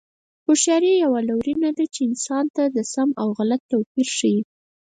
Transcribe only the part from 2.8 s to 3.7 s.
سم او غلط